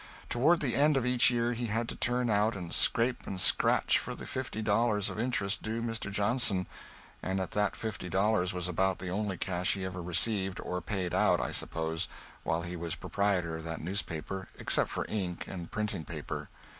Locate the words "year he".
1.29-1.67